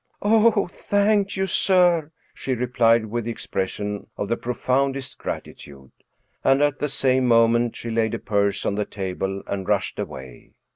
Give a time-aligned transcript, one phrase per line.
[0.11, 5.91] *' "Oh, thank you, sir," she replied, with the expression of the profoundest gratitude;
[6.43, 10.53] and at the same moment she laid a purse on the table and rushed away.